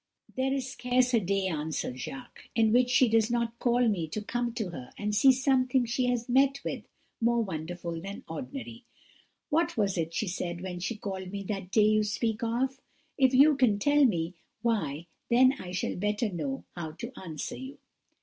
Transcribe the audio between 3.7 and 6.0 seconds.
me to come to her and see something